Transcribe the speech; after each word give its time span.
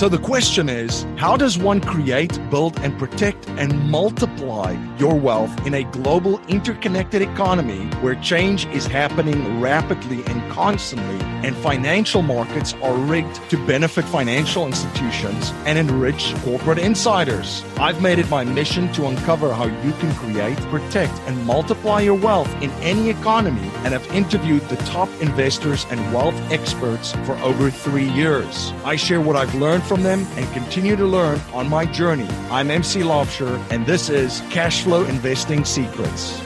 So 0.00 0.08
the 0.08 0.16
question 0.16 0.70
is 0.70 1.04
how 1.18 1.36
does 1.36 1.58
one 1.58 1.82
create, 1.82 2.40
build, 2.48 2.78
and 2.80 2.98
protect 2.98 3.46
and 3.50 3.90
multiply 3.90 4.74
your 4.96 5.14
wealth 5.14 5.66
in 5.66 5.74
a 5.74 5.84
global 5.84 6.40
interconnected 6.46 7.20
economy 7.20 7.84
where 8.00 8.14
change 8.14 8.64
is 8.68 8.86
happening 8.86 9.60
rapidly 9.60 10.24
and 10.24 10.50
constantly, 10.50 11.20
and 11.46 11.54
financial 11.56 12.22
markets 12.22 12.72
are 12.82 12.94
rigged 12.94 13.34
to 13.50 13.58
benefit 13.66 14.06
financial 14.06 14.66
institutions 14.66 15.50
and 15.66 15.78
enrich 15.78 16.34
corporate 16.44 16.78
insiders? 16.78 17.62
I've 17.76 18.00
made 18.00 18.18
it 18.18 18.30
my 18.30 18.42
mission 18.42 18.90
to 18.94 19.06
uncover 19.06 19.52
how 19.52 19.66
you 19.66 19.92
can 19.92 20.14
create, 20.14 20.56
protect, 20.70 21.12
and 21.26 21.44
multiply 21.44 22.00
your 22.00 22.14
wealth 22.14 22.50
in 22.62 22.70
any 22.80 23.10
economy 23.10 23.70
and 23.84 23.92
have 23.92 24.06
interviewed 24.14 24.66
the 24.70 24.76
top 24.76 25.10
investors 25.20 25.84
and 25.90 26.00
wealth 26.14 26.40
experts 26.50 27.12
for 27.26 27.34
over 27.40 27.70
three 27.70 28.08
years. 28.08 28.72
I 28.86 28.96
share 28.96 29.20
what 29.20 29.36
I've 29.36 29.54
learned 29.54 29.89
from 29.90 30.04
them 30.04 30.24
and 30.36 30.48
continue 30.52 30.94
to 30.94 31.04
learn 31.04 31.40
on 31.52 31.68
my 31.68 31.84
journey. 31.84 32.28
I'm 32.48 32.70
MC 32.70 33.00
Laubscher, 33.00 33.60
and 33.72 33.84
this 33.84 34.08
is 34.08 34.40
Cash 34.48 34.84
Flow 34.84 35.04
Investing 35.06 35.64
Secrets. 35.64 36.38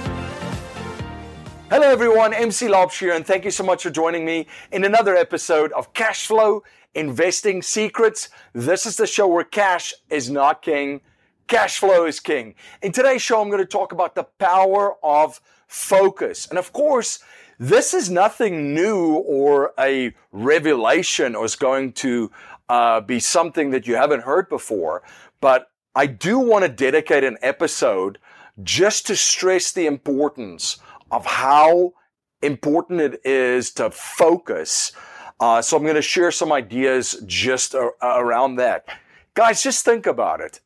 Hello, 1.69 1.83
everyone. 1.83 2.33
MC 2.33 2.69
Laubscher, 2.69 3.15
and 3.15 3.27
thank 3.27 3.45
you 3.45 3.51
so 3.51 3.63
much 3.63 3.83
for 3.83 3.91
joining 3.91 4.25
me 4.25 4.47
in 4.73 4.83
another 4.83 5.15
episode 5.15 5.73
of 5.73 5.93
Cash 5.93 6.27
Flow 6.27 6.63
Investing 6.95 7.61
Secrets. 7.61 8.31
This 8.55 8.87
is 8.87 8.97
the 8.97 9.07
show 9.07 9.29
where 9.29 9.45
cash 9.45 9.93
is 10.09 10.31
not 10.31 10.63
king, 10.63 11.03
cash 11.47 11.79
flow 11.79 12.07
is 12.07 12.21
king. 12.21 12.55
In 12.81 12.93
today's 12.93 13.21
show, 13.21 13.43
I'm 13.43 13.51
going 13.51 13.59
to 13.59 13.67
talk 13.67 13.93
about 13.93 14.15
the 14.15 14.25
power 14.25 14.97
of 15.05 15.43
focus. 15.67 16.47
And 16.49 16.59
of 16.59 16.73
course, 16.73 17.19
this 17.59 17.95
is 17.95 18.11
nothing 18.11 18.75
new 18.75 19.15
or 19.15 19.73
a 19.79 20.15
revelation 20.33 21.37
or 21.37 21.45
is 21.45 21.57
going 21.57 21.93
to 21.93 22.31
uh, 22.69 23.01
be 23.01 23.21
something 23.21 23.71
that 23.71 23.87
you 23.87 23.97
haven't 23.97 24.23
heard 24.23 24.49
before. 24.49 25.03
But 25.41 25.69
I 25.95 26.07
do 26.07 26.39
want 26.39 26.65
to 26.65 26.69
dedicate 26.69 27.25
an 27.25 27.39
episode 27.43 28.19
just 28.63 29.07
to 29.07 29.17
stress 29.17 29.73
the 29.73 29.87
importance 29.87 30.79
of 31.11 31.27
how 31.27 31.95
important 32.43 33.01
it 33.01 33.21
is 33.25 33.71
to 33.73 33.91
focus. 33.91 34.93
Uh, 35.41 35.61
so 35.61 35.77
I'm 35.77 35.83
going 35.83 35.95
to 35.95 36.03
share 36.03 36.31
some 36.31 36.53
ideas 36.53 37.23
just 37.27 37.75
around 38.03 38.57
that. 38.57 38.87
Guys, 39.35 39.63
just 39.63 39.85
think 39.85 40.07
about 40.07 40.41
it 40.41 40.61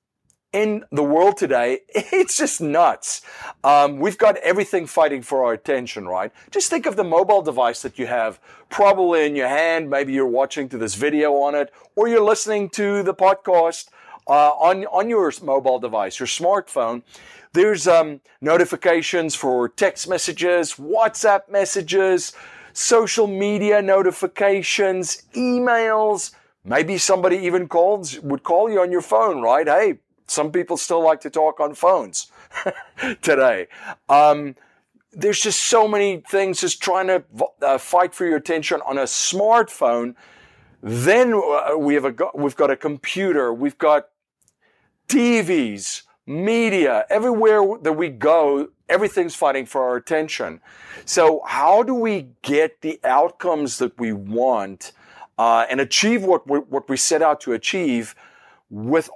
in 0.53 0.85
the 0.91 1.03
world 1.03 1.37
today, 1.37 1.81
it's 1.91 2.37
just 2.37 2.61
nuts. 2.61 3.23
Um, 3.65 3.99
we've 3.99 4.19
got 4.19 4.37
everything 4.39 4.87
fighting 4.87 5.23
for 5.23 5.45
our 5.45 5.53
attention, 5.53 6.07
right? 6.07 6.33
Just 6.51 6.71
think 6.71 6.87
of 6.87 6.97
the 6.97 7.05
mobile 7.05 7.43
device 7.43 7.83
that 7.83 7.99
you 7.99 8.07
have 8.07 8.41
probably 8.71 9.27
in 9.27 9.37
your 9.37 9.49
hand. 9.49 9.91
Maybe 9.91 10.13
you're 10.13 10.27
watching 10.27 10.69
to 10.71 10.79
this 10.79 10.95
video 10.95 11.35
on 11.35 11.55
it, 11.55 11.73
or 11.97 12.09
you're 12.09 12.25
listening 12.25 12.71
to 12.71 13.03
the 13.03 13.15
podcast 13.15 13.89
uh, 14.27 14.51
on 14.51 14.85
on 14.87 15.09
your 15.09 15.33
mobile 15.43 15.79
device, 15.79 16.19
your 16.19 16.27
smartphone. 16.27 17.03
There's 17.53 17.89
um, 17.89 18.21
notifications 18.41 19.35
for 19.35 19.69
text 19.69 20.09
messages, 20.09 20.75
WhatsApp 20.75 21.49
messages, 21.49 22.33
social 22.73 23.27
media 23.27 23.81
notifications, 23.83 25.23
emails. 25.35 26.33
Maybe 26.65 26.99
somebody 26.99 27.39
even 27.39 27.67
calls 27.67 28.21
would 28.21 28.43
call 28.43 28.71
you 28.71 28.81
on 28.81 28.93
your 28.93 29.01
phone, 29.01 29.41
right? 29.41 29.67
Hey, 29.67 29.99
some 30.29 30.53
people 30.53 30.77
still 30.77 31.03
like 31.03 31.21
to 31.23 31.31
talk 31.31 31.61
on 31.61 31.75
phones 31.75 32.31
today. 33.23 33.67
Um, 34.09 34.55
there's 35.13 35.41
just 35.41 35.61
so 35.63 35.89
many 35.89 36.23
things 36.29 36.61
just 36.61 36.83
trying 36.83 37.07
to 37.07 37.25
uh, 37.63 37.79
fight 37.79 38.15
for 38.15 38.27
your 38.27 38.37
attention 38.37 38.81
on 38.87 38.99
a 38.99 39.05
smartphone. 39.05 40.15
Then 40.83 41.33
uh, 41.35 41.77
we 41.77 41.95
have 41.95 42.05
a, 42.05 42.15
we've 42.35 42.57
got 42.57 42.71
a 42.71 42.77
computer, 42.77 43.53
we've 43.53 43.79
got 43.79 44.09
TVs, 45.09 46.03
media, 46.27 47.07
everywhere 47.09 47.63
that 47.83 47.95
we 47.95 48.11
go, 48.11 48.69
everything's 48.89 49.35
fighting 49.35 49.67
for 49.67 49.83
our 49.83 49.97
attention. 49.97 50.61
So 51.05 51.43
how 51.47 51.83
do 51.83 51.95
we 51.95 52.29
get 52.43 52.83
the 52.83 53.01
outcomes 53.03 53.79
that 53.79 53.99
we 53.99 54.13
want 54.13 54.93
uh, 55.39 55.67
and 55.71 55.81
achieve 55.81 56.23
what 56.23 56.49
we, 56.49 56.59
what 56.59 56.89
we 56.89 56.97
set 56.97 57.23
out 57.23 57.41
to 57.43 57.53
achieve 57.53 58.15
with 58.71 59.09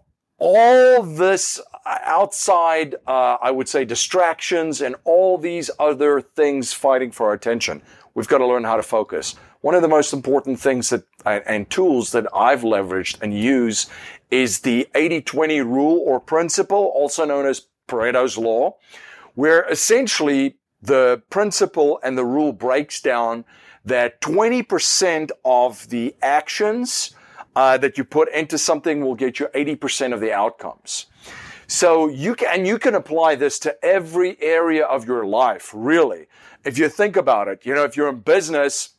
all 0.44 1.04
this 1.04 1.60
outside, 1.86 2.96
uh, 3.06 3.36
I 3.40 3.52
would 3.52 3.68
say, 3.68 3.84
distractions 3.84 4.80
and 4.80 4.96
all 5.04 5.38
these 5.38 5.70
other 5.78 6.20
things 6.20 6.72
fighting 6.72 7.12
for 7.12 7.28
our 7.28 7.32
attention. 7.32 7.80
We've 8.14 8.26
got 8.26 8.38
to 8.38 8.46
learn 8.46 8.64
how 8.64 8.76
to 8.76 8.82
focus. 8.82 9.36
One 9.60 9.76
of 9.76 9.82
the 9.82 9.88
most 9.88 10.12
important 10.12 10.58
things 10.58 10.90
that 10.90 11.04
and 11.24 11.70
tools 11.70 12.10
that 12.10 12.26
I've 12.34 12.62
leveraged 12.62 13.22
and 13.22 13.38
use 13.38 13.86
is 14.32 14.60
the 14.60 14.88
80-20 14.96 15.64
rule 15.64 16.02
or 16.04 16.18
principle, 16.18 16.90
also 16.92 17.24
known 17.24 17.46
as 17.46 17.68
Pareto's 17.86 18.36
law, 18.36 18.76
where 19.34 19.64
essentially 19.70 20.56
the 20.82 21.22
principle 21.30 22.00
and 22.02 22.18
the 22.18 22.24
rule 22.24 22.52
breaks 22.52 23.00
down 23.00 23.44
that 23.84 24.20
20% 24.20 25.30
of 25.44 25.88
the 25.88 26.16
actions 26.20 27.14
uh, 27.54 27.78
that 27.78 27.98
you 27.98 28.04
put 28.04 28.32
into 28.32 28.58
something 28.58 29.02
will 29.02 29.14
get 29.14 29.38
you 29.38 29.48
80% 29.54 30.12
of 30.12 30.20
the 30.20 30.32
outcomes. 30.32 31.06
So 31.66 32.08
you 32.08 32.34
can, 32.34 32.48
and 32.52 32.66
you 32.66 32.78
can 32.78 32.94
apply 32.94 33.34
this 33.36 33.58
to 33.60 33.82
every 33.84 34.40
area 34.42 34.84
of 34.84 35.06
your 35.06 35.24
life, 35.24 35.70
really. 35.74 36.26
If 36.64 36.78
you 36.78 36.88
think 36.88 37.16
about 37.16 37.48
it, 37.48 37.64
you 37.64 37.74
know, 37.74 37.84
if 37.84 37.96
you're 37.96 38.08
in 38.08 38.20
business, 38.20 38.90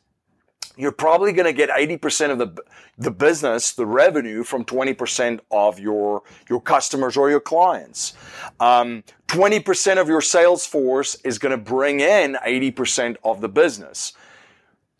you're 0.76 0.92
probably 0.92 1.32
going 1.32 1.46
to 1.46 1.52
get 1.52 1.70
80% 1.70 2.30
of 2.30 2.38
the, 2.38 2.62
the 2.98 3.10
business, 3.10 3.72
the 3.72 3.86
revenue 3.86 4.42
from 4.42 4.64
20% 4.64 5.40
of 5.50 5.78
your, 5.78 6.22
your 6.48 6.60
customers 6.60 7.16
or 7.16 7.30
your 7.30 7.40
clients. 7.40 8.14
Um, 8.58 9.04
20% 9.28 10.00
of 10.00 10.08
your 10.08 10.20
sales 10.20 10.66
force 10.66 11.14
is 11.24 11.38
going 11.38 11.50
to 11.50 11.62
bring 11.62 12.00
in 12.00 12.36
80% 12.44 13.16
of 13.22 13.40
the 13.40 13.48
business. 13.48 14.14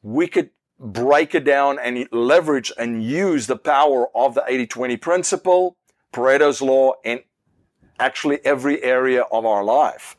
We 0.02 0.28
could 0.28 0.50
break 0.84 1.34
it 1.34 1.44
down 1.44 1.78
and 1.78 2.06
leverage 2.12 2.70
and 2.78 3.02
use 3.02 3.46
the 3.46 3.56
power 3.56 4.06
of 4.14 4.34
the 4.34 4.42
80-20 4.42 5.00
principle, 5.00 5.76
Pareto's 6.12 6.60
law 6.60 6.92
in 7.02 7.20
actually 7.98 8.44
every 8.44 8.82
area 8.84 9.22
of 9.32 9.46
our 9.46 9.64
life. 9.64 10.16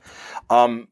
Um, 0.49 0.87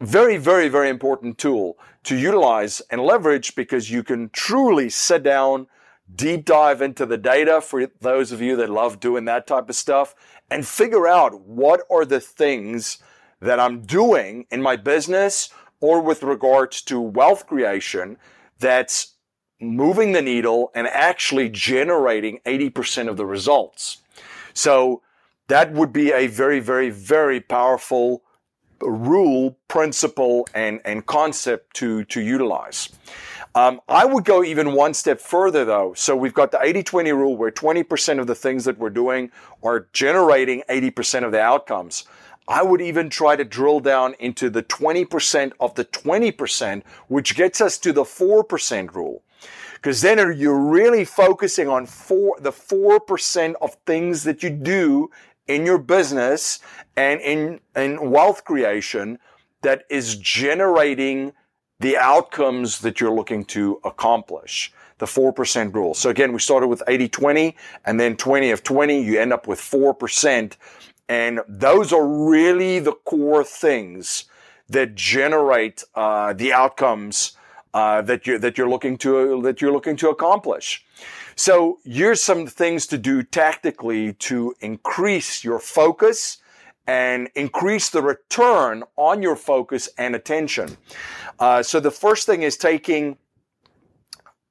very, 0.00 0.36
very, 0.36 0.68
very 0.68 0.90
important 0.90 1.38
tool 1.38 1.78
to 2.04 2.16
utilize 2.16 2.80
and 2.90 3.00
leverage 3.00 3.54
because 3.54 3.90
you 3.90 4.02
can 4.02 4.28
truly 4.30 4.90
sit 4.90 5.22
down, 5.22 5.68
deep 6.14 6.44
dive 6.44 6.82
into 6.82 7.06
the 7.06 7.18
data 7.18 7.60
for 7.62 7.86
those 8.00 8.30
of 8.30 8.42
you 8.42 8.56
that 8.56 8.68
love 8.68 9.00
doing 9.00 9.24
that 9.24 9.46
type 9.46 9.70
of 9.70 9.74
stuff 9.74 10.14
and 10.50 10.66
figure 10.66 11.08
out 11.08 11.40
what 11.40 11.80
are 11.90 12.04
the 12.04 12.20
things 12.20 12.98
that 13.40 13.58
I'm 13.58 13.80
doing 13.80 14.46
in 14.50 14.60
my 14.60 14.76
business 14.76 15.48
or 15.80 16.00
with 16.00 16.22
regards 16.22 16.82
to 16.82 17.00
wealth 17.00 17.46
creation 17.46 18.18
that's 18.58 19.14
moving 19.60 20.12
the 20.12 20.22
needle 20.22 20.70
and 20.74 20.86
actually 20.86 21.48
generating 21.48 22.40
80% 22.46 23.08
of 23.08 23.16
the 23.16 23.26
results. 23.26 23.98
So 24.54 25.02
that 25.48 25.72
would 25.72 25.92
be 25.92 26.12
a 26.12 26.26
very, 26.26 26.60
very, 26.60 26.90
very 26.90 27.40
powerful 27.40 28.22
rule, 28.80 29.56
principle, 29.66 30.46
and, 30.54 30.80
and 30.84 31.04
concept 31.06 31.74
to, 31.76 32.04
to 32.04 32.20
utilize. 32.20 32.90
Um, 33.54 33.80
I 33.88 34.04
would 34.04 34.24
go 34.24 34.44
even 34.44 34.72
one 34.72 34.94
step 34.94 35.20
further 35.20 35.64
though. 35.64 35.94
So 35.94 36.14
we've 36.14 36.34
got 36.34 36.52
the 36.52 36.58
80-20 36.58 37.12
rule 37.16 37.36
where 37.36 37.50
20% 37.50 38.20
of 38.20 38.26
the 38.26 38.34
things 38.34 38.64
that 38.66 38.78
we're 38.78 38.90
doing 38.90 39.32
are 39.62 39.88
generating 39.92 40.62
80% 40.68 41.24
of 41.24 41.32
the 41.32 41.40
outcomes. 41.40 42.04
I 42.48 42.62
would 42.62 42.80
even 42.80 43.10
try 43.10 43.36
to 43.36 43.44
drill 43.44 43.80
down 43.80 44.14
into 44.18 44.48
the 44.48 44.62
20% 44.62 45.52
of 45.60 45.74
the 45.74 45.84
20%, 45.84 46.82
which 47.08 47.36
gets 47.36 47.60
us 47.60 47.76
to 47.78 47.92
the 47.92 48.04
4% 48.04 48.94
rule. 48.94 49.22
Because 49.74 50.00
then 50.00 50.18
you're 50.36 50.58
really 50.58 51.04
focusing 51.04 51.68
on 51.68 51.86
four, 51.86 52.36
the 52.40 52.50
4% 52.50 53.54
of 53.60 53.76
things 53.86 54.24
that 54.24 54.42
you 54.42 54.50
do 54.50 55.10
in 55.46 55.64
your 55.64 55.78
business 55.78 56.58
and 56.96 57.20
in, 57.20 57.60
in 57.76 58.10
wealth 58.10 58.44
creation 58.44 59.18
that 59.62 59.84
is 59.90 60.16
generating 60.16 61.32
the 61.80 61.96
outcomes 61.96 62.80
that 62.80 63.00
you're 63.00 63.12
looking 63.12 63.44
to 63.44 63.80
accomplish. 63.84 64.72
The 64.98 65.06
4% 65.06 65.72
rule. 65.74 65.94
So 65.94 66.10
again, 66.10 66.32
we 66.32 66.40
started 66.40 66.66
with 66.66 66.82
80 66.88 67.08
20 67.08 67.56
and 67.84 68.00
then 68.00 68.16
20 68.16 68.50
of 68.50 68.64
20, 68.64 69.00
you 69.00 69.20
end 69.20 69.32
up 69.32 69.46
with 69.46 69.60
4%. 69.60 70.56
And 71.08 71.40
those 71.48 71.92
are 71.92 72.06
really 72.06 72.78
the 72.78 72.92
core 72.92 73.44
things 73.44 74.24
that 74.68 74.94
generate 74.94 75.84
uh, 75.94 76.34
the 76.34 76.52
outcomes 76.52 77.32
uh, 77.74 78.02
that 78.02 78.26
you're 78.26 78.38
that 78.38 78.58
you're 78.58 78.68
looking 78.68 78.98
to 78.98 79.40
that 79.42 79.60
you're 79.60 79.72
looking 79.72 79.96
to 79.96 80.08
accomplish. 80.10 80.84
So 81.36 81.78
here's 81.84 82.20
some 82.20 82.46
things 82.46 82.86
to 82.88 82.98
do 82.98 83.22
tactically 83.22 84.14
to 84.14 84.54
increase 84.60 85.44
your 85.44 85.58
focus 85.58 86.38
and 86.86 87.28
increase 87.34 87.90
the 87.90 88.02
return 88.02 88.82
on 88.96 89.22
your 89.22 89.36
focus 89.36 89.88
and 89.98 90.16
attention. 90.16 90.78
Uh, 91.38 91.62
so 91.62 91.78
the 91.78 91.90
first 91.90 92.26
thing 92.26 92.42
is 92.42 92.56
taking 92.56 93.18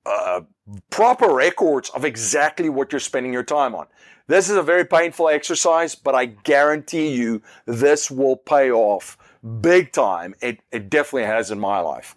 uh, 0.08 0.42
proper 0.90 1.34
records 1.34 1.90
of 1.90 2.06
exactly 2.06 2.70
what 2.70 2.92
you're 2.92 3.00
spending 3.00 3.34
your 3.34 3.44
time 3.44 3.76
on. 3.76 3.88
This 4.28 4.50
is 4.50 4.58
a 4.58 4.64
very 4.64 4.86
painful 4.86 5.30
exercise, 5.30 5.96
but 5.96 6.16
I 6.16 6.26
guarantee 6.26 7.10
you 7.10 7.42
this 7.66 8.12
will 8.12 8.36
pay 8.36 8.72
off 8.72 9.18
big 9.62 9.92
time. 9.92 10.36
It, 10.42 10.60
it 10.72 10.90
definitely 10.90 11.28
has 11.28 11.52
in 11.52 11.60
my 11.60 11.80
life. 11.80 12.16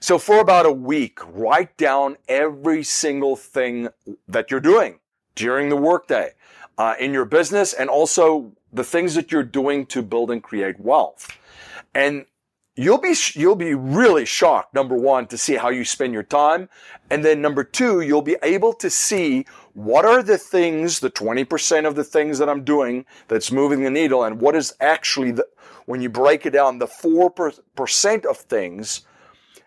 So 0.00 0.18
for 0.18 0.40
about 0.40 0.66
a 0.66 0.72
week, 0.72 1.20
write 1.28 1.76
down 1.76 2.16
every 2.28 2.82
single 2.82 3.36
thing 3.36 3.88
that 4.26 4.50
you're 4.50 4.60
doing 4.60 4.98
during 5.36 5.68
the 5.68 5.76
workday 5.76 6.32
uh, 6.76 6.94
in 6.98 7.12
your 7.12 7.24
business 7.24 7.72
and 7.72 7.88
also 7.88 8.52
the 8.72 8.84
things 8.84 9.14
that 9.14 9.30
you're 9.30 9.44
doing 9.44 9.86
to 9.86 10.02
build 10.02 10.30
and 10.30 10.42
create 10.42 10.80
wealth. 10.80 11.38
And 11.94 12.26
you'll 12.74 12.98
be 12.98 13.14
you'll 13.34 13.56
be 13.56 13.74
really 13.74 14.24
shocked 14.24 14.74
number 14.74 14.94
1 14.94 15.26
to 15.26 15.36
see 15.36 15.56
how 15.56 15.68
you 15.68 15.84
spend 15.84 16.14
your 16.14 16.22
time 16.22 16.68
and 17.10 17.22
then 17.22 17.42
number 17.42 17.62
2 17.62 18.00
you'll 18.00 18.22
be 18.22 18.36
able 18.42 18.72
to 18.72 18.88
see 18.88 19.44
what 19.74 20.06
are 20.06 20.22
the 20.22 20.38
things 20.38 21.00
the 21.00 21.10
20% 21.10 21.86
of 21.86 21.94
the 21.94 22.04
things 22.04 22.38
that 22.38 22.48
I'm 22.48 22.64
doing 22.64 23.04
that's 23.28 23.52
moving 23.52 23.82
the 23.82 23.90
needle 23.90 24.24
and 24.24 24.40
what 24.40 24.56
is 24.56 24.74
actually 24.80 25.32
the 25.32 25.46
when 25.86 26.00
you 26.00 26.08
break 26.08 26.46
it 26.46 26.50
down 26.50 26.78
the 26.78 26.86
4% 26.86 28.24
of 28.24 28.36
things 28.36 29.02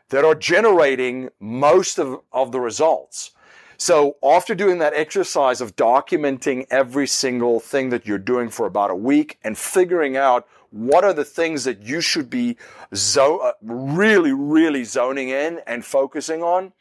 that 0.09 0.23
are 0.23 0.35
generating 0.35 1.29
most 1.39 1.99
of, 1.99 2.21
of 2.31 2.51
the 2.51 2.59
results. 2.59 3.31
So 3.77 4.15
after 4.23 4.55
doing 4.55 4.77
that 4.79 4.93
exercise 4.93 5.59
of 5.59 5.75
documenting 5.75 6.65
every 6.69 7.07
single 7.07 7.59
thing 7.59 7.89
that 7.89 8.05
you're 8.05 8.17
doing 8.17 8.49
for 8.49 8.65
about 8.65 8.91
a 8.91 8.95
week 8.95 9.37
and 9.43 9.57
figuring 9.57 10.15
out 10.15 10.47
what 10.75 11.05
are 11.05 11.13
the 11.13 11.23
things 11.23 11.63
that 11.63 11.83
you 11.83 12.01
should 12.01 12.29
be 12.29 12.57
zo- 12.93 13.37
uh, 13.37 13.53
really, 13.61 14.33
really 14.33 14.83
zoning 14.83 15.29
in 15.29 15.61
and 15.65 15.85
focusing 15.85 16.43
on, 16.43 16.73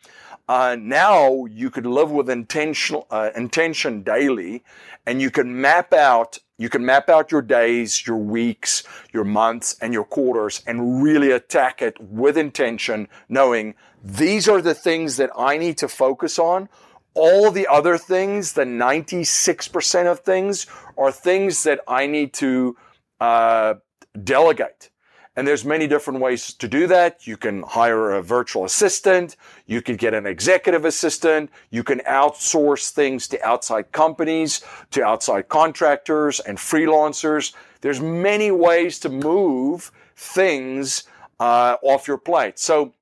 uh, 0.48 0.76
now 0.78 1.44
you 1.44 1.70
could 1.70 1.86
live 1.86 2.10
with 2.10 2.28
intentional 2.28 3.06
uh, 3.10 3.30
intention 3.36 4.02
daily, 4.02 4.64
and 5.06 5.22
you 5.22 5.30
can 5.30 5.60
map 5.60 5.92
out 5.92 6.40
you 6.56 6.68
can 6.68 6.84
map 6.86 7.08
out 7.08 7.32
your 7.32 7.42
days, 7.42 8.06
your 8.06 8.16
weeks, 8.16 8.84
your 9.12 9.24
months, 9.24 9.76
and 9.80 9.92
your 9.92 10.04
quarters, 10.04 10.62
and 10.68 11.02
really 11.02 11.32
attack 11.32 11.82
it 11.82 12.00
with 12.00 12.38
intention, 12.38 13.08
knowing 13.28 13.74
these 14.04 14.48
are 14.48 14.62
the 14.62 14.74
things 14.74 15.16
that 15.16 15.30
I 15.36 15.58
need 15.58 15.78
to 15.78 15.88
focus 15.88 16.38
on. 16.38 16.68
All 17.14 17.50
the 17.50 17.66
other 17.66 17.98
things, 17.98 18.52
the 18.52 18.64
96% 18.64 20.06
of 20.06 20.20
things, 20.20 20.66
are 20.96 21.10
things 21.10 21.64
that 21.64 21.80
I 21.88 22.06
need 22.06 22.32
to 22.34 22.76
uh, 23.20 23.74
delegate. 24.22 24.90
And 25.36 25.48
there's 25.48 25.64
many 25.64 25.88
different 25.88 26.20
ways 26.20 26.52
to 26.54 26.68
do 26.68 26.86
that. 26.86 27.26
You 27.26 27.36
can 27.36 27.64
hire 27.64 28.12
a 28.12 28.22
virtual 28.22 28.64
assistant. 28.64 29.36
You 29.66 29.82
can 29.82 29.96
get 29.96 30.14
an 30.14 30.26
executive 30.26 30.84
assistant. 30.84 31.50
You 31.70 31.82
can 31.82 31.98
outsource 32.00 32.90
things 32.90 33.26
to 33.28 33.44
outside 33.44 33.90
companies, 33.90 34.64
to 34.92 35.04
outside 35.04 35.48
contractors 35.48 36.38
and 36.38 36.56
freelancers. 36.56 37.52
There's 37.80 38.00
many 38.00 38.52
ways 38.52 39.00
to 39.00 39.08
move 39.08 39.90
things 40.14 41.02
uh, 41.40 41.76
off 41.82 42.06
your 42.06 42.18
plate. 42.18 42.60
So 42.60 42.94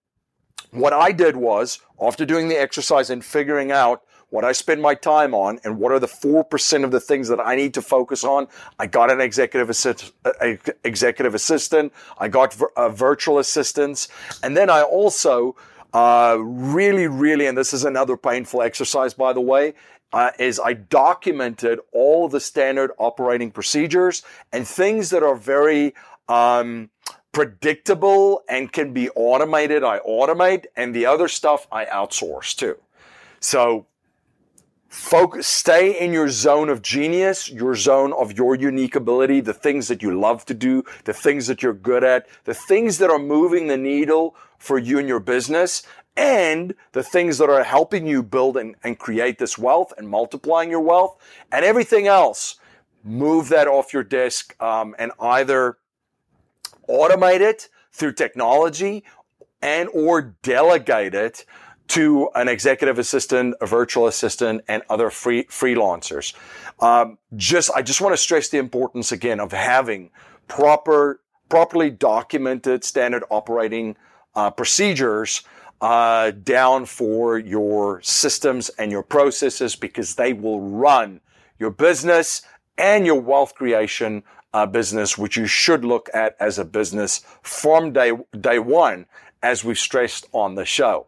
what 0.70 0.94
I 0.94 1.12
did 1.12 1.37
was 1.37 1.81
after 2.00 2.25
doing 2.25 2.49
the 2.49 2.58
exercise 2.58 3.11
and 3.11 3.23
figuring 3.23 3.70
out 3.70 4.05
what 4.32 4.46
I 4.46 4.52
spend 4.52 4.81
my 4.81 4.94
time 4.94 5.34
on, 5.34 5.61
and 5.62 5.79
what 5.79 5.93
are 5.93 5.99
the 5.99 6.06
4% 6.06 6.84
of 6.84 6.90
the 6.90 7.00
things 7.00 7.29
that 7.29 7.38
I 7.38 7.55
need 7.55 7.75
to 7.75 7.82
focus 7.82 8.25
on. 8.25 8.49
I 8.79 8.87
got 8.87 9.11
an 9.11 9.20
executive, 9.20 9.69
assist, 9.69 10.12
executive 10.84 11.34
assistant. 11.34 11.93
I 12.17 12.29
got 12.29 12.56
uh, 12.75 12.88
virtual 12.88 13.38
assistants. 13.38 14.08
And 14.43 14.56
then 14.56 14.70
I 14.70 14.81
also 14.81 15.55
uh, 15.93 16.38
really, 16.40 17.08
really, 17.08 17.46
and 17.46 17.58
this 17.58 17.75
is 17.75 17.84
another 17.84 18.17
painful 18.17 18.62
exercise, 18.62 19.12
by 19.12 19.34
the 19.34 19.43
way, 19.43 19.75
uh, 20.14 20.31
is 20.38 20.58
I 20.58 20.73
documented 20.73 21.81
all 21.93 22.26
the 22.26 22.40
standard 22.40 22.93
operating 22.96 23.50
procedures 23.50 24.23
and 24.50 24.67
things 24.67 25.11
that 25.11 25.23
are 25.23 25.37
very 25.37 25.94
um, 26.31 26.88
predictable 27.32 28.44
and 28.49 28.73
can 28.73 28.94
be 28.94 29.11
automated. 29.11 29.84
I 29.84 29.99
automate, 29.99 30.64
and 30.75 30.94
the 30.94 31.05
other 31.05 31.29
stuff 31.29 31.67
I 31.70 31.84
outsource 31.84 32.56
too. 32.56 32.79
So 33.38 33.84
Focus, 34.93 35.47
stay 35.47 35.99
in 35.99 36.12
your 36.12 36.29
zone 36.29 36.69
of 36.69 36.83
genius, 36.83 37.50
your 37.50 37.75
zone 37.75 38.12
of 38.12 38.37
your 38.37 38.55
unique 38.55 38.94
ability, 38.94 39.41
the 39.41 39.55
things 39.55 39.89
that 39.89 40.03
you 40.03 40.21
love 40.21 40.44
to 40.44 40.53
do, 40.53 40.85
the 41.05 41.15
things 41.15 41.47
that 41.47 41.62
you're 41.62 41.73
good 41.73 42.05
at, 42.05 42.27
the 42.44 42.53
things 42.53 42.99
that 42.99 43.09
are 43.09 43.19
moving 43.19 43.69
the 43.69 43.79
needle 43.79 44.37
for 44.59 44.77
you 44.79 44.99
and 44.99 45.09
your 45.09 45.19
business, 45.19 45.83
and 46.15 46.75
the 46.93 47.03
things 47.03 47.39
that 47.39 47.49
are 47.49 47.65
helping 47.65 48.06
you 48.06 48.23
build 48.23 48.59
and, 48.59 48.77
and 48.85 48.99
create 48.99 49.39
this 49.39 49.56
wealth 49.56 49.94
and 49.97 50.11
multiplying 50.11 50.69
your 50.69 50.83
wealth, 50.83 51.17
and 51.50 51.65
everything 51.65 52.06
else. 52.06 52.56
Move 53.03 53.49
that 53.49 53.67
off 53.67 53.94
your 53.94 54.05
desk 54.05 54.55
um, 54.62 54.94
and 54.99 55.11
either 55.19 55.79
automate 56.87 57.41
it 57.41 57.71
through 57.93 58.12
technology 58.12 59.05
and 59.62 59.89
or 59.94 60.21
delegate 60.43 61.15
it 61.15 61.47
to 61.93 62.31
an 62.35 62.49
executive 62.49 62.99
assistant, 62.99 63.55
a 63.61 63.67
virtual 63.67 64.06
assistant, 64.06 64.62
and 64.67 64.83
other 64.89 65.11
free 65.11 65.44
freelancers. 65.44 66.33
Um, 66.81 67.19
just, 67.37 67.71
I 67.77 67.83
just 67.83 68.00
want 68.00 68.15
to 68.15 68.17
stress 68.17 68.49
the 68.49 68.56
importance 68.56 69.12
again 69.12 69.41
of 69.41 69.53
having 69.53 70.11
proper, 70.49 71.21
properly 71.50 71.91
documented 71.91 72.83
standard 72.83 73.25
operating 73.29 73.97
uh, 74.35 74.50
procedures 74.50 75.43
uh, 75.83 76.31
down 76.31 76.87
for 76.87 77.37
your 77.37 78.00
systems 78.00 78.71
and 78.79 78.91
your 78.91 79.03
processes 79.03 79.77
because 79.77 80.15
they 80.15 80.33
will 80.33 80.62
run 80.62 81.21
your 81.59 81.71
business 81.71 82.41
and 82.79 83.05
your 83.05 83.21
wealth 83.21 83.55
creation 83.55 84.23
uh, 84.55 84.65
business, 84.65 85.19
which 85.19 85.37
you 85.37 85.44
should 85.44 85.85
look 85.85 86.09
at 86.15 86.37
as 86.41 86.59
a 86.59 86.65
business 86.65 87.21
from 87.43 87.93
day 87.93 88.12
day 88.41 88.59
one, 88.59 89.05
as 89.43 89.62
we've 89.62 89.79
stressed 89.79 90.27
on 90.33 90.55
the 90.55 90.65
show. 90.65 91.06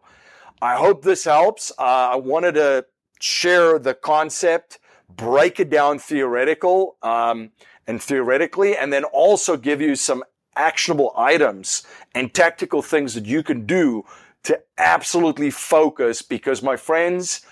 I 0.65 0.77
hope 0.77 1.03
this 1.03 1.25
helps. 1.25 1.71
Uh, 1.77 1.83
I 2.13 2.15
wanted 2.15 2.55
to 2.55 2.87
share 3.21 3.77
the 3.77 3.93
concept, 3.93 4.79
break 5.07 5.59
it 5.59 5.69
down 5.69 5.99
theoretical 5.99 6.97
um, 7.03 7.51
and 7.85 8.01
theoretically, 8.01 8.75
and 8.75 8.91
then 8.91 9.03
also 9.03 9.57
give 9.57 9.79
you 9.79 9.95
some 9.95 10.23
actionable 10.55 11.13
items 11.15 11.85
and 12.15 12.33
tactical 12.33 12.81
things 12.81 13.13
that 13.13 13.27
you 13.27 13.43
can 13.43 13.67
do 13.67 14.05
to 14.41 14.59
absolutely 14.79 15.51
focus. 15.51 16.23
Because 16.23 16.63
my 16.63 16.77
friends, 16.77 17.45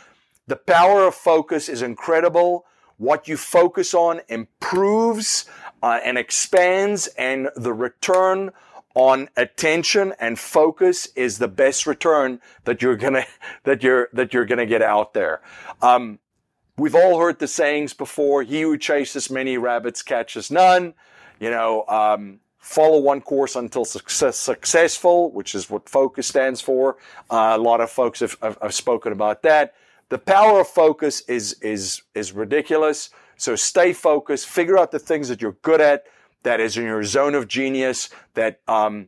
the 0.48 0.56
power 0.56 1.06
of 1.06 1.14
focus 1.14 1.70
is 1.70 1.84
incredible. 1.84 2.66
What 2.98 3.28
you 3.28 3.38
focus 3.38 3.94
on 3.94 4.22
improves 4.28 5.46
uh, 5.84 6.00
and 6.04 6.18
expands, 6.18 7.06
and 7.16 7.50
the 7.56 7.74
return 7.74 8.50
on 8.96 9.30
attention 9.36 10.14
and 10.20 10.38
focus 10.38 11.08
is 11.16 11.40
the 11.40 11.48
best 11.48 11.88
return 11.88 12.40
that 12.66 12.82
you're 12.82 12.96
gonna 12.96 13.26
that 13.64 13.84
you're 13.84 14.10
that 14.14 14.34
you're 14.34 14.46
gonna 14.46 14.66
get 14.66 14.82
out 14.82 15.14
there. 15.14 15.42
Um, 15.82 16.20
we've 16.78 16.96
all 16.96 17.20
heard 17.20 17.40
the 17.40 17.48
sayings 17.48 17.94
before: 17.94 18.44
"He 18.44 18.62
who 18.62 18.78
chases 18.78 19.30
many 19.30 19.58
rabbits 19.58 20.02
catches 20.04 20.52
none." 20.52 20.94
You 21.40 21.50
know, 21.50 21.86
um, 21.88 22.40
follow 22.60 23.00
one 23.00 23.22
course 23.22 23.56
until 23.56 23.84
success, 23.84 24.38
successful, 24.38 25.32
which 25.32 25.56
is 25.56 25.70
what 25.70 25.90
focus 25.90 26.28
stands 26.28 26.62
for. 26.62 26.98
Uh, 27.30 27.54
a 27.56 27.58
lot 27.58 27.82
of 27.82 27.90
folks 27.90 28.22
have, 28.22 28.38
have, 28.42 28.58
have 28.62 28.74
spoken 28.74 29.12
about 29.12 29.42
that. 29.44 29.74
The 30.10 30.18
power 30.18 30.62
of 30.62 30.68
focus 30.68 31.22
is 31.22 31.54
is 31.62 32.04
is 32.14 32.32
ridiculous. 32.32 33.10
So 33.36 33.56
stay 33.56 33.94
focused. 33.94 34.48
Figure 34.48 34.78
out 34.78 34.92
the 34.92 35.00
things 35.00 35.28
that 35.30 35.42
you're 35.42 35.58
good 35.64 35.82
at 35.82 36.06
that 36.44 36.60
is 36.60 36.78
in 36.78 36.86
your 36.86 37.04
zone 37.04 37.36
of 37.36 37.48
genius 37.48 38.10
that 38.34 38.60
um, 38.68 39.08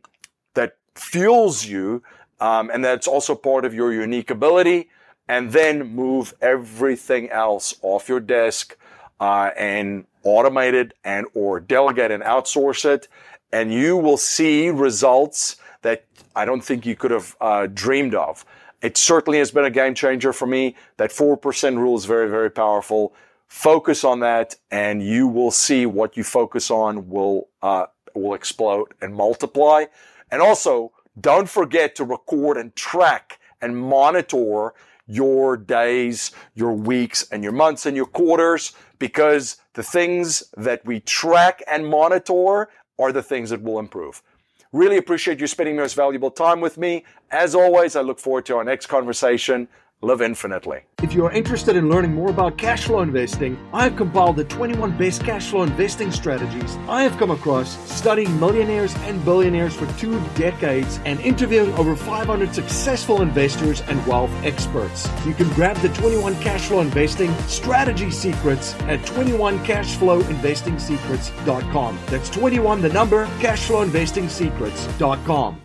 that 0.54 0.78
fuels 0.96 1.66
you, 1.66 2.02
um, 2.40 2.70
and 2.70 2.84
that's 2.84 3.08
also 3.08 3.36
part 3.36 3.66
of 3.66 3.74
your 3.74 3.94
unique 3.94 4.30
ability. 4.30 4.90
And 5.28 5.54
then 5.54 5.96
move 5.96 6.36
everything 6.40 7.32
else 7.32 7.74
off 7.82 8.08
your 8.08 8.20
desk 8.20 8.78
uh, 9.20 9.50
and 9.58 10.06
automate 10.24 10.74
it 10.74 10.94
and 11.04 11.26
or 11.34 11.60
delegate 11.60 12.12
and 12.12 12.22
outsource 12.22 12.86
it, 12.86 13.08
and 13.52 13.74
you 13.74 13.98
will 13.98 14.18
see 14.18 14.70
results 14.70 15.56
that 15.82 16.06
I 16.36 16.46
don't 16.46 16.62
think 16.62 16.86
you 16.86 16.96
could 16.96 17.12
have 17.12 17.36
uh, 17.40 17.68
dreamed 17.68 18.14
of. 18.16 18.46
It 18.82 18.98
certainly 18.98 19.40
has 19.40 19.52
been 19.52 19.66
a 19.66 19.72
game 19.72 19.96
changer 19.96 20.34
for 20.34 20.46
me. 20.46 20.76
That 20.98 21.10
4% 21.12 21.78
rule 21.78 21.96
is 21.96 22.06
very, 22.06 22.30
very 22.30 22.52
powerful. 22.52 23.14
Focus 23.48 24.04
on 24.04 24.20
that, 24.22 24.56
and 24.72 25.04
you 25.04 25.28
will 25.28 25.52
see 25.52 25.86
what 25.86 26.18
you 26.18 26.24
focus 26.24 26.72
on 26.72 27.10
will 27.10 27.50
uh, 27.62 27.86
will 28.14 28.34
explode 28.34 28.94
and 29.02 29.14
multiply. 29.14 29.86
And 30.32 30.42
also, 30.42 30.92
don't 31.20 31.50
forget 31.50 31.96
to 31.96 32.04
record 32.04 32.58
and 32.58 32.76
track 32.76 33.40
and 33.62 33.78
monitor 33.78 34.74
your 35.08 35.56
days, 35.56 36.32
your 36.56 36.74
weeks, 36.74 37.28
and 37.32 37.44
your 37.44 37.54
months 37.54 37.86
and 37.86 37.96
your 37.96 38.08
quarters, 38.08 38.74
because 39.00 39.58
the 39.74 39.84
things 39.84 40.44
that 40.58 40.84
we 40.86 41.00
track 41.02 41.62
and 41.72 41.88
monitor 41.88 42.70
are 42.98 43.12
the 43.12 43.24
things 43.24 43.52
that 43.52 43.62
will 43.62 43.80
improve. 43.80 44.24
Really 44.72 44.98
appreciate 44.98 45.40
you 45.40 45.48
spending 45.48 45.76
most 45.76 45.94
valuable 45.94 46.32
time 46.32 46.60
with 46.60 46.78
me. 46.78 47.06
As 47.32 47.56
always, 47.56 47.96
I 47.96 48.02
look 48.02 48.20
forward 48.20 48.46
to 48.48 48.58
our 48.58 48.64
next 48.64 48.88
conversation. 48.88 49.68
Live 50.02 50.22
infinitely. 50.22 50.82
If 51.02 51.14
you 51.14 51.26
are 51.26 51.32
interested 51.32 51.76
in 51.76 51.90
learning 51.90 52.14
more 52.14 52.30
about 52.30 52.58
cash 52.58 52.86
flow 52.86 53.02
investing, 53.02 53.58
I 53.74 53.84
have 53.84 53.96
compiled 53.96 54.36
the 54.36 54.44
21 54.46 54.98
best 54.98 55.24
cash 55.24 55.50
flow 55.50 55.64
investing 55.64 56.12
strategies 56.12 56.78
I 56.88 57.02
have 57.04 57.18
come 57.18 57.32
across 57.32 57.78
studying 57.92 58.40
millionaires 58.40 58.94
and 59.00 59.26
billionaires 59.26 59.76
for 59.76 59.88
two 60.00 60.20
decades 60.36 61.00
and 61.06 61.20
interviewing 61.22 61.74
over 61.74 61.96
500 61.96 62.54
successful 62.54 63.22
investors 63.22 63.82
and 63.82 64.06
wealth 64.06 64.32
experts. 64.44 65.10
You 65.26 65.34
can 65.34 65.50
grab 65.50 65.78
the 65.78 65.90
21 65.90 66.36
cash 66.42 66.68
flow 66.68 66.82
investing 66.82 67.36
strategy 67.48 68.12
secrets 68.12 68.76
at 68.84 69.00
21cashflowinvestingsecrets.com. 69.02 72.00
That's 72.08 72.30
21 72.30 72.82
the 72.82 72.90
number 72.90 73.26
cashflowinvestingsecrets.com. 73.26 75.65